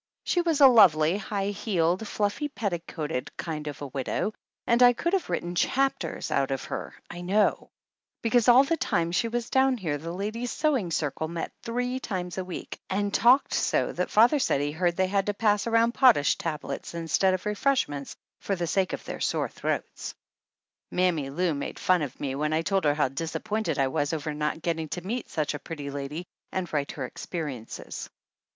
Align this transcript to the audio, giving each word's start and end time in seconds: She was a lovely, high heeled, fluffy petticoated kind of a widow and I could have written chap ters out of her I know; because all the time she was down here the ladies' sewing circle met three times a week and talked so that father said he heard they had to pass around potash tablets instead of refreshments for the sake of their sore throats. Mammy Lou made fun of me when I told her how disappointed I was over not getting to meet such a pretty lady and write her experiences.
She 0.23 0.41
was 0.41 0.59
a 0.59 0.67
lovely, 0.67 1.19
high 1.19 1.51
heeled, 1.51 2.07
fluffy 2.07 2.47
petticoated 2.49 3.29
kind 3.37 3.67
of 3.67 3.83
a 3.83 3.87
widow 3.89 4.33
and 4.65 4.81
I 4.81 4.93
could 4.93 5.13
have 5.13 5.29
written 5.29 5.53
chap 5.53 5.99
ters 5.99 6.31
out 6.31 6.49
of 6.49 6.63
her 6.63 6.95
I 7.11 7.21
know; 7.21 7.69
because 8.23 8.47
all 8.47 8.63
the 8.63 8.77
time 8.77 9.11
she 9.11 9.27
was 9.27 9.51
down 9.51 9.77
here 9.77 9.99
the 9.99 10.11
ladies' 10.11 10.51
sewing 10.51 10.89
circle 10.89 11.27
met 11.27 11.51
three 11.61 11.99
times 11.99 12.39
a 12.39 12.43
week 12.43 12.79
and 12.89 13.13
talked 13.13 13.53
so 13.53 13.93
that 13.93 14.09
father 14.09 14.39
said 14.39 14.59
he 14.59 14.71
heard 14.71 14.95
they 14.97 15.05
had 15.05 15.27
to 15.27 15.35
pass 15.35 15.67
around 15.67 15.93
potash 15.93 16.35
tablets 16.35 16.95
instead 16.95 17.35
of 17.35 17.45
refreshments 17.45 18.15
for 18.39 18.55
the 18.55 18.65
sake 18.65 18.93
of 18.93 19.05
their 19.05 19.19
sore 19.19 19.49
throats. 19.49 20.15
Mammy 20.89 21.29
Lou 21.29 21.53
made 21.53 21.77
fun 21.77 22.01
of 22.01 22.19
me 22.19 22.33
when 22.33 22.53
I 22.53 22.63
told 22.63 22.85
her 22.85 22.95
how 22.95 23.09
disappointed 23.09 23.77
I 23.77 23.87
was 23.87 24.13
over 24.13 24.33
not 24.33 24.63
getting 24.63 24.89
to 24.97 25.05
meet 25.05 25.29
such 25.29 25.53
a 25.53 25.59
pretty 25.59 25.91
lady 25.91 26.25
and 26.51 26.73
write 26.73 26.93
her 26.93 27.05
experiences. 27.05 28.09